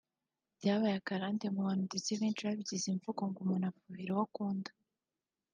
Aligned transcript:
Byabaye 0.59 0.95
akarande 0.97 1.45
mu 1.53 1.61
Bantu 1.67 1.83
ndetse 1.89 2.09
benshi 2.21 2.45
babigize 2.47 2.85
imvugo 2.89 3.21
ngo 3.27 3.37
umuntu 3.41 3.65
afuhira 3.67 4.11
uwo 4.13 4.23
akunda 4.27 4.71